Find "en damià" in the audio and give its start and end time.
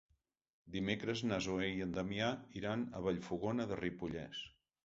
1.87-2.31